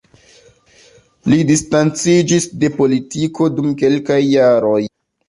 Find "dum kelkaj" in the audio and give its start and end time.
3.59-4.19